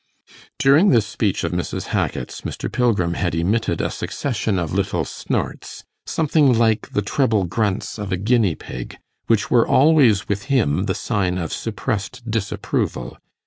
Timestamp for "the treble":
6.93-7.43